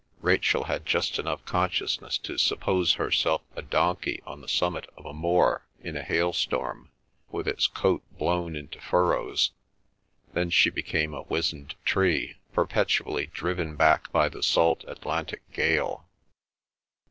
Rachel 0.21 0.63
had 0.63 0.87
just 0.87 1.19
enough 1.19 1.45
consciousness 1.45 2.17
to 2.17 2.39
suppose 2.39 2.93
herself 2.93 3.43
a 3.55 3.61
donkey 3.61 4.19
on 4.25 4.41
the 4.41 4.47
summit 4.49 4.89
of 4.97 5.05
a 5.05 5.13
moor 5.13 5.67
in 5.79 5.95
a 5.95 6.01
hail 6.01 6.33
storm, 6.33 6.89
with 7.29 7.47
its 7.47 7.67
coat 7.67 8.01
blown 8.09 8.55
into 8.55 8.81
furrows; 8.81 9.51
then 10.33 10.49
she 10.49 10.71
became 10.71 11.13
a 11.13 11.21
wizened 11.21 11.75
tree, 11.85 12.33
perpetually 12.51 13.27
driven 13.27 13.75
back 13.75 14.11
by 14.11 14.27
the 14.27 14.41
salt 14.41 14.83
Atlantic 14.87 15.43
gale. 15.53 16.07